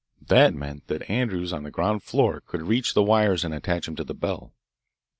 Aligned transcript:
That 0.29 0.55
meant 0.55 0.87
that 0.87 1.07
Andrews 1.11 1.53
on 1.53 1.61
the 1.61 1.69
ground 1.69 2.01
floor 2.01 2.41
could 2.47 2.63
reach 2.63 2.95
the 2.95 3.03
wires 3.03 3.43
and 3.45 3.53
attach 3.53 3.85
them 3.85 3.95
to 3.97 4.03
the 4.03 4.15
bell. 4.15 4.51